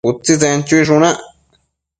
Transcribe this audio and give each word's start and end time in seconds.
Utsitsen 0.09 0.63
chuishunac 0.67 1.17